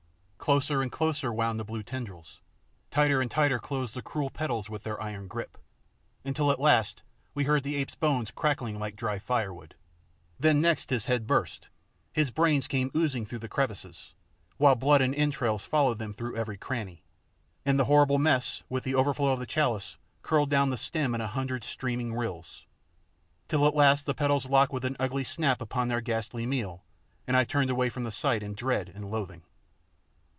[0.41, 2.41] Closer and closer wound the blue tendrils;
[2.89, 5.55] tighter and tighter closed the cruel petals with their iron grip,
[6.25, 7.03] until at last
[7.35, 9.75] we heard the ape's bones crackling like dry firewood;
[10.39, 11.69] then next his head burst,
[12.11, 14.15] his brains came oozing through the crevices,
[14.57, 17.03] while blood and entrails followed them through every cranny,
[17.63, 21.21] and the horrible mess with the overflow of the chalice curled down the stem in
[21.21, 22.65] a hundred steaming rills,
[23.47, 26.83] till at last the petals locked with an ugly snap upon their ghastly meal,
[27.27, 29.43] and I turned away from the sight in dread and loathing.